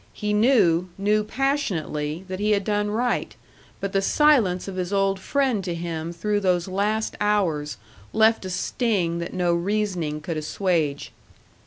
[0.13, 3.35] He knew, knew passionately, that he had done right;
[3.79, 7.77] but the silence of his old friend to him through those last hours
[8.11, 11.11] left a sting that no reasoning could assuage.